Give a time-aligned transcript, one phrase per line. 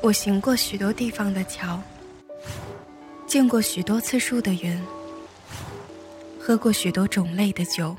[0.00, 1.80] 我行过许多地方的桥，
[3.26, 4.80] 见过许多次数的云，
[6.38, 7.96] 喝过许多种类的酒，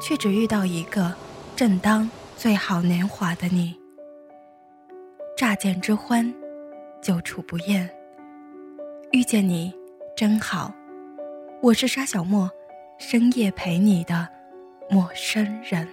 [0.00, 1.14] 却只遇到一个
[1.54, 3.74] 正当最好年华的你。
[5.36, 6.34] 乍见之欢，
[7.00, 7.88] 久处不厌。
[9.12, 9.72] 遇见你
[10.16, 10.74] 真好，
[11.62, 12.50] 我是沙小莫，
[12.98, 14.28] 深夜陪你的
[14.90, 15.88] 陌生人。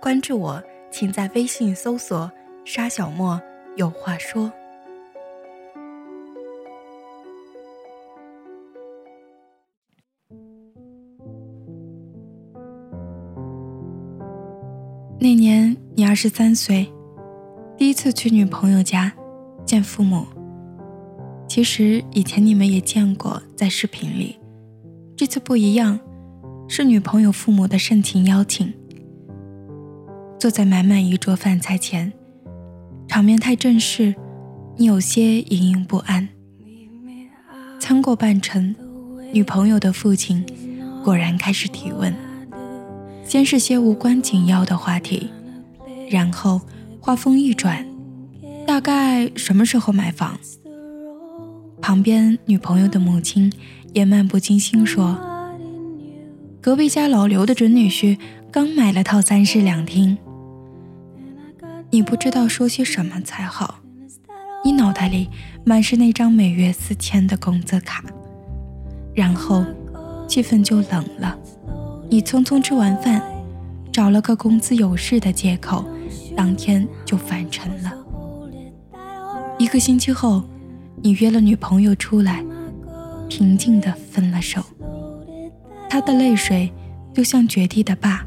[0.00, 2.30] 关注我，请在微信搜索
[2.64, 3.40] “沙小莫”。
[3.76, 4.52] 有话说。
[15.18, 16.92] 那年你二十三岁，
[17.78, 19.12] 第一次去女朋友家
[19.64, 20.26] 见父母。
[21.46, 24.38] 其实以前你们也见过，在视频里。
[25.16, 26.00] 这次不一样，
[26.68, 28.72] 是女朋友父母的盛情邀请。
[30.38, 32.12] 坐在满满一桌饭菜前。
[33.12, 34.14] 场面太正式，
[34.78, 36.30] 你有些隐隐不安。
[37.78, 38.74] 餐过半程，
[39.34, 40.42] 女朋友的父亲
[41.04, 42.14] 果然开始提问，
[43.22, 45.28] 先是些无关紧要的话题，
[46.08, 46.62] 然后
[47.00, 47.84] 话锋一转，
[48.66, 50.38] 大概什么时候买房？
[51.82, 53.52] 旁边女朋友的母亲
[53.92, 55.20] 也漫不经心说
[56.62, 58.16] ：“隔壁家老刘的准女婿
[58.50, 60.16] 刚买了套三室两厅。”
[61.94, 63.80] 你不知道说些什么才好，
[64.64, 65.28] 你脑袋里
[65.62, 68.02] 满是那张每月四千的工资卡，
[69.14, 69.62] 然后
[70.26, 71.38] 气氛就冷了。
[72.08, 73.22] 你匆匆吃完饭，
[73.92, 75.84] 找了个工资有事的借口，
[76.34, 77.92] 当天就返程了。
[79.58, 80.42] 一个星期后，
[81.02, 82.42] 你约了女朋友出来，
[83.28, 84.62] 平静地分了手。
[85.90, 86.72] 她的泪水
[87.12, 88.24] 就像决堤的坝，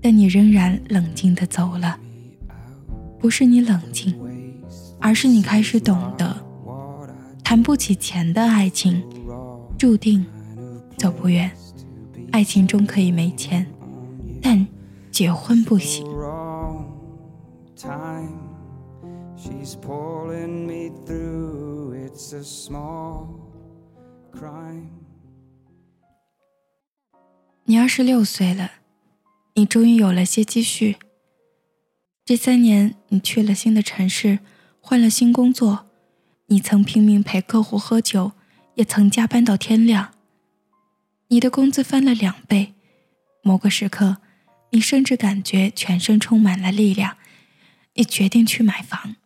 [0.00, 1.98] 但你仍然冷静地走了。
[3.24, 4.14] 不是你冷静，
[5.00, 6.36] 而是你开始懂得，
[7.42, 9.02] 谈不起钱的爱情，
[9.78, 10.26] 注定
[10.98, 11.50] 走不远。
[12.32, 13.66] 爱情中可以没钱，
[14.42, 14.66] 但
[15.10, 16.06] 结婚不行。
[27.64, 28.70] 你二十六岁了，
[29.54, 30.96] 你终于有了些积蓄。
[32.24, 34.38] 这三年，你去了新的城市，
[34.80, 35.90] 换了新工作，
[36.46, 38.32] 你曾拼命陪客户喝酒，
[38.76, 40.14] 也曾加班到天亮。
[41.28, 42.72] 你的工资翻了两倍，
[43.42, 44.16] 某个时刻，
[44.70, 47.18] 你甚至感觉全身充满了力量。
[47.92, 49.16] 你决定去买房。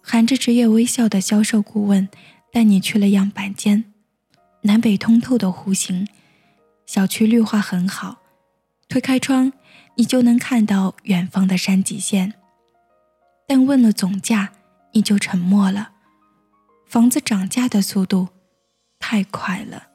[0.00, 2.08] 含着职业微笑的销售顾问
[2.50, 3.84] 带你去了样板间，
[4.62, 6.08] 南北通透的户型，
[6.86, 8.22] 小区绿化很好，
[8.88, 9.52] 推开窗。
[9.98, 12.34] 你就能看到远方的山脊线。
[13.48, 14.52] 但问了总价，
[14.92, 15.90] 你就沉默了。
[16.86, 18.28] 房子涨价的速度
[19.00, 19.88] 太快了。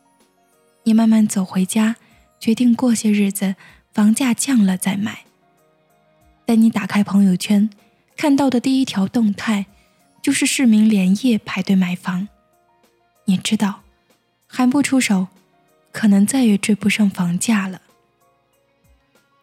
[0.83, 1.95] 你慢慢走回家，
[2.37, 3.55] 决定过些日子
[3.93, 5.23] 房价降了再买。
[6.45, 7.69] 但你打开朋友圈，
[8.17, 9.67] 看到的第一条动态，
[10.21, 12.27] 就是市民连夜排队买房。
[13.23, 13.83] 你知道，
[14.47, 15.27] 还不出手，
[15.93, 17.81] 可能再也追不上房价了。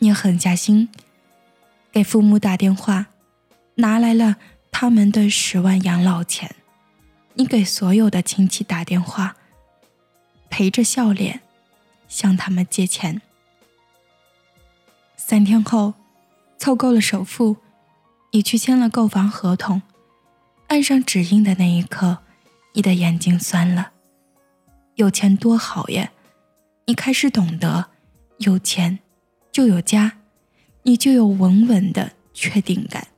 [0.02, 0.88] 你狠下心，
[1.92, 3.08] 给父母打电话，
[3.74, 4.36] 拿来了
[4.72, 6.56] 他们的十万养老钱。
[7.34, 9.36] 你给所有的亲戚打电话，
[10.48, 11.42] 陪着笑脸
[12.08, 13.20] 向他们借钱。
[15.18, 15.92] 三天后，
[16.56, 17.58] 凑够了首付，
[18.30, 19.82] 你去签了购房合同。
[20.68, 22.20] 按上指印的那一刻，
[22.72, 23.92] 你的眼睛酸了。
[24.94, 26.10] 有钱多好呀！
[26.86, 27.90] 你开始懂得，
[28.38, 29.00] 有钱。
[29.52, 30.18] 就有家，
[30.84, 33.08] 你就有稳稳的确定感。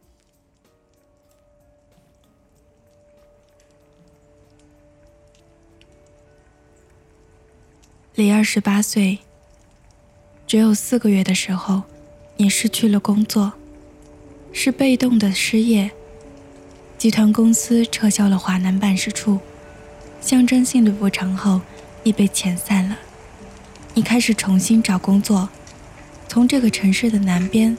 [8.15, 9.19] 离二十八岁
[10.47, 11.83] 只有四个月的时候，
[12.37, 13.53] 你失去了工作，
[14.53, 15.91] 是被动的失业。
[16.99, 19.41] 集团公司撤销了华南办事处，
[20.21, 21.61] 象征性的补偿后，
[22.03, 22.99] 你被遣散了。
[23.95, 25.49] 你开始重新找工作。
[26.33, 27.77] 从这个城市的南边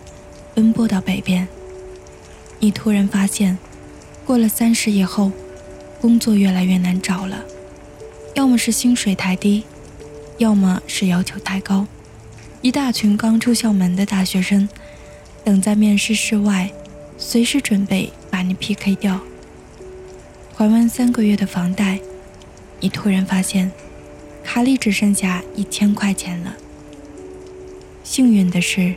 [0.54, 1.48] 奔波到北边，
[2.60, 3.58] 你突然发现，
[4.24, 5.32] 过了三十以后，
[6.00, 7.44] 工作越来越难找了。
[8.36, 9.64] 要么是薪水太低，
[10.38, 11.88] 要么是要求太高。
[12.62, 14.70] 一大群刚出校门的大学生，
[15.44, 16.72] 等在面试室外，
[17.18, 19.20] 随时准备把你 PK 掉。
[20.54, 22.00] 还完三个月的房贷，
[22.80, 23.72] 你突然发现，
[24.44, 26.56] 卡里只剩下一千块钱了。
[28.04, 28.94] 幸运的是，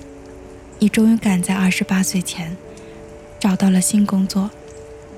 [0.80, 2.56] 你终于赶在二十八岁前
[3.38, 4.50] 找到了新工作，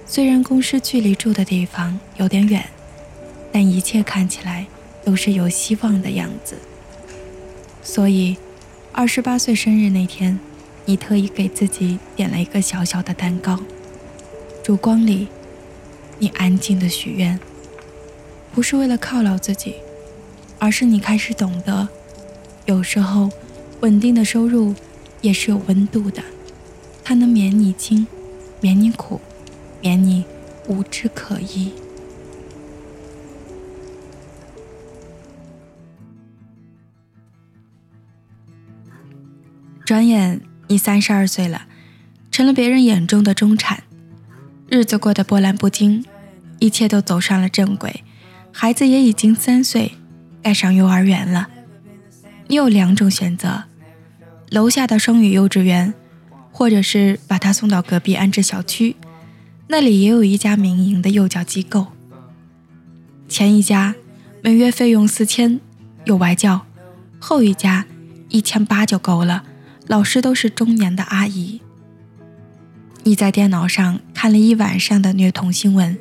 [0.06, 2.68] 虽然公司距离住的地方有点远，
[3.50, 4.66] 但一切看起来
[5.04, 6.58] 都是有希望的样子。
[7.82, 8.36] 所以，
[8.92, 10.38] 二十八岁生日那天，
[10.84, 13.58] 你特意给自己点了一个小小的蛋糕。
[14.62, 15.28] 烛光里，
[16.18, 17.40] 你安静的许愿，
[18.52, 19.76] 不是为了犒劳自己，
[20.58, 21.88] 而是你开始懂得，
[22.66, 23.30] 有时候
[23.80, 24.74] 稳定的收入
[25.20, 26.22] 也是有温度的，
[27.04, 28.06] 它能免你惊，
[28.60, 29.20] 免你苦，
[29.80, 30.24] 免你
[30.66, 31.72] 无枝可依。
[39.84, 41.66] 转眼你三十二岁了，
[42.30, 43.84] 成了别人眼中的中产。
[44.68, 46.04] 日子过得波澜不惊，
[46.58, 48.04] 一切都走上了正轨，
[48.52, 49.92] 孩子也已经三岁，
[50.42, 51.48] 该上幼儿园了。
[52.48, 53.64] 你有两种选择：
[54.50, 55.92] 楼下的双语幼稚园，
[56.50, 58.96] 或者是把他送到隔壁安置小区，
[59.66, 61.88] 那里也有一家民营的幼教机构。
[63.28, 63.94] 前一家
[64.42, 65.60] 每月费用四千，
[66.06, 66.62] 有外教；
[67.18, 67.84] 后一家
[68.30, 69.44] 一千八就够了，
[69.86, 71.60] 老师都是中年的阿姨。
[73.02, 75.98] 你在电脑上看了一晚上的虐童新闻，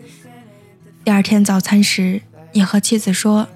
[1.03, 2.21] 第二天早餐时，
[2.53, 3.49] 你和妻子说：“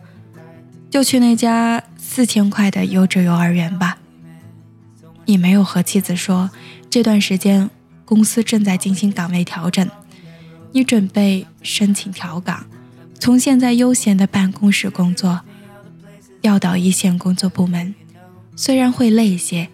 [0.92, 1.82] 就去那家
[2.14, 3.98] 四千块的优质幼儿园吧。”
[5.24, 6.52] 你没有和妻子说，
[6.90, 7.70] 这段时间
[8.04, 9.90] 公司正在进行岗位调整，
[10.74, 12.66] 你准备申请调岗，
[13.18, 15.40] 从现在悠闲的办公室工作
[16.42, 17.96] 调到一线工作部门，
[18.58, 19.70] 虽然会累一些，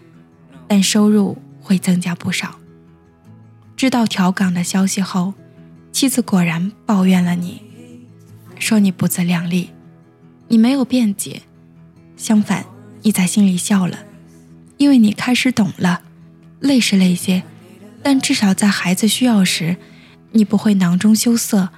[0.67, 2.59] 但收入会增加不少。
[3.75, 5.33] 知道调岗的消息后，
[5.91, 7.63] 妻子果然抱怨了你，
[8.59, 9.71] 说你不自量力。
[10.49, 11.41] 你没有辩解，
[12.17, 12.65] 相反，
[13.03, 13.99] 你在心里笑了，
[14.77, 16.01] 因为你开始懂了，
[16.59, 17.43] 累是累些，
[18.03, 19.77] 但至少在孩子需要时，
[20.31, 21.69] 你不会囊中羞涩，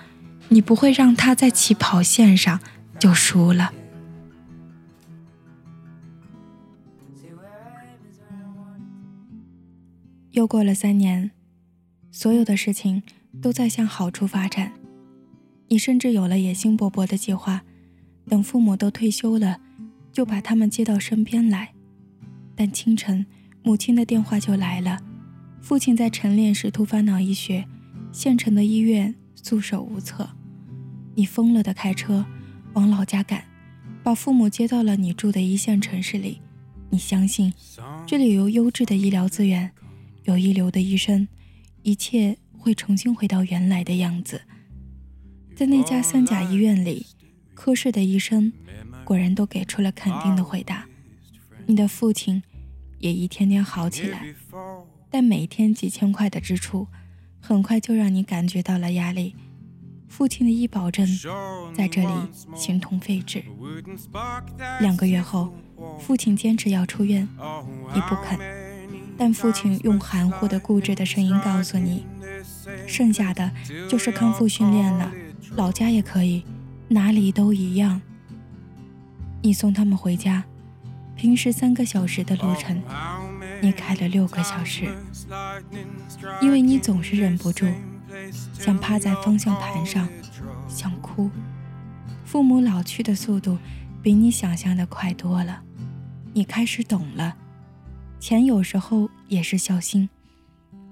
[0.48, 2.60] 你不会让他在起跑线上
[2.98, 3.74] 就输了。
[10.32, 11.32] 又过了三年。
[12.12, 13.04] 所有的事情
[13.42, 14.74] 都在向好处发展，
[15.68, 17.62] 你甚至有了野心勃勃的计划，
[18.28, 19.60] 等父母都退休了，
[20.12, 21.74] 就把他们接到身边来。
[22.56, 23.26] 但清晨，
[23.64, 25.00] 母亲的电话就来了，
[25.62, 27.66] 父亲在晨练时突发脑溢血，
[28.12, 30.30] 县城的医院束手无策。
[31.16, 32.26] 你疯了的开车
[32.74, 33.44] 往老家赶，
[34.04, 36.42] 把父母接到了你住的一线城市里。
[36.90, 37.54] 你相信，
[38.08, 39.72] 这里有优质的医疗资源，
[40.24, 41.28] 有一流的医生。
[41.82, 44.42] 一切会重新回到原来的样子。
[45.56, 47.06] 在那家三甲医院里，
[47.54, 48.52] 科室的医生
[49.10, 50.86] 果然都给出了肯定的回答。
[51.66, 52.44] 你的父亲
[53.00, 54.36] 也一天天好起来，
[55.10, 56.86] 但每天几千块的支出，
[57.40, 59.36] 很快就让你感觉到了压力。
[60.08, 61.08] 父亲的医保证
[61.74, 62.14] 在这里
[62.56, 63.44] 形同废纸。
[64.80, 65.56] 两个月后，
[66.00, 67.28] 父亲坚持要出院，
[67.96, 68.38] 你不肯。
[69.18, 72.06] 但父亲用含糊的、固执的声音告诉你
[72.86, 73.52] ：“剩下的
[73.90, 75.12] 就是康复训练了，
[75.56, 76.44] 老家也可以，
[76.90, 78.00] 哪里都一样。”
[79.42, 80.44] 你送他们回家，
[81.16, 82.82] 平时三个小时的路程，
[83.62, 84.88] 你开了六个小时，
[86.42, 87.66] 因为你总是忍不住
[88.54, 90.08] 想趴在方向盘上，
[90.68, 91.30] 想哭。
[92.26, 93.58] 父母老去的速度
[94.04, 95.62] 比你想象的快多了，
[96.34, 97.36] 你开始懂了。
[98.20, 100.10] 钱有时候也是孝心。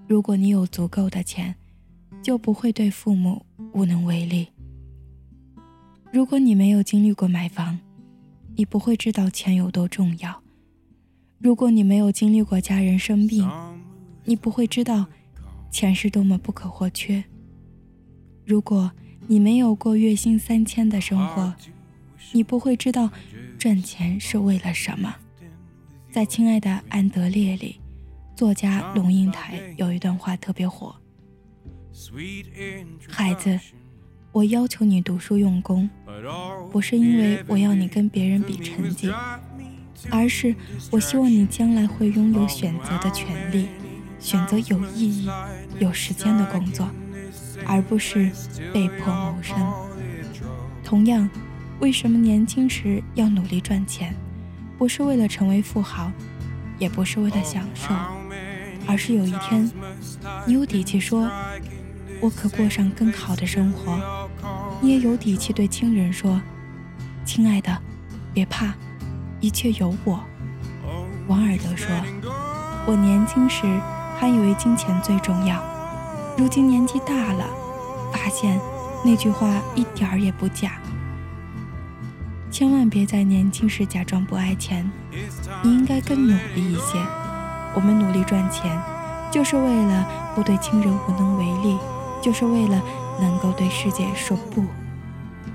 [0.07, 1.53] 如果你有足够的钱，
[2.23, 4.47] 就不会对父母无能为力。
[6.11, 7.77] 如果你没有经历过买房，
[8.57, 10.41] 你不会知道钱有多重要。
[11.37, 13.47] 如果你没有经历过家人生病，
[14.25, 15.05] 你不会知道
[15.69, 17.23] 钱是多么不可或缺。
[18.43, 18.91] 如果
[19.27, 21.53] 你没有过月薪三千的生活，
[22.31, 23.11] 你不会知道
[23.59, 25.15] 赚钱是为了什么。
[26.09, 27.79] 在《亲爱的安德烈》里，
[28.35, 30.95] 作家龙应台有一段话特别火
[33.07, 33.59] ：“孩子，
[34.37, 35.89] 我要求你读书用功，
[36.71, 39.11] 不是因为我要你跟别人比成绩，
[40.11, 40.53] 而是
[40.91, 43.67] 我希望你将来会拥有选择的权利，
[44.19, 45.27] 选择有意义、
[45.79, 46.87] 有时间的工作，
[47.65, 48.29] 而不是
[48.71, 49.57] 被迫谋生。
[50.83, 51.27] 同样，
[51.79, 54.13] 为什么年轻时要努力赚钱？”
[54.77, 56.11] 不是为了成为富豪，
[56.77, 57.91] 也不是为了享受，
[58.85, 59.67] 而是有一天，
[60.45, 61.27] 你有底气说
[62.21, 63.99] ：“我可过上更好的生活。”
[64.79, 66.39] 你也有底气对亲人说
[67.25, 67.75] ：“亲爱的，
[68.33, 68.73] 别怕，
[69.39, 70.19] 一切有我。”
[71.27, 71.89] 王尔德说
[72.87, 73.65] ：“我年轻时
[74.17, 75.61] 还以为金钱最重要，
[76.37, 77.45] 如今年纪大了，
[78.13, 78.59] 发现
[79.03, 80.79] 那句话一点儿也不假。
[82.49, 84.89] 千万别在年轻时假装不爱钱，
[85.63, 86.99] 你应该更努力一些。
[87.75, 88.79] 我们努力赚钱，
[89.29, 91.77] 就是为了不对亲人无能为力，
[92.21, 92.81] 就是为了
[93.19, 94.65] 能够对世界说不。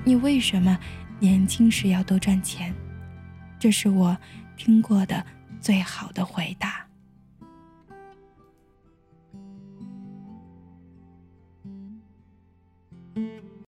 [0.03, 0.77] 你为什么
[1.19, 2.73] 年轻时要多赚钱？
[3.59, 4.17] 这是我
[4.57, 5.25] 听过的
[5.61, 6.82] 最好的回答。